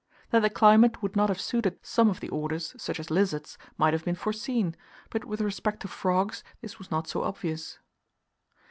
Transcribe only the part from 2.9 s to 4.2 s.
as lizards, might have been